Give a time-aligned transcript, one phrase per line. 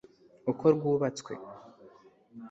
[0.51, 1.33] uko rwubatswe